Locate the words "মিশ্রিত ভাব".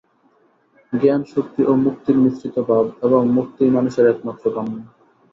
2.17-2.85